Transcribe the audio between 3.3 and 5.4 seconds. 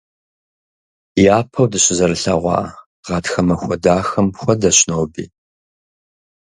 махуэ дахэм хуэдэщ ноби.